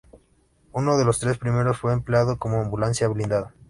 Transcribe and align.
Uno 0.71 0.97
de 0.97 1.05
los 1.05 1.19
tres 1.19 1.37
primeros 1.37 1.77
fue 1.77 1.93
empleado 1.93 2.39
como 2.39 2.59
ambulancia 2.61 3.07
blindada. 3.07 3.53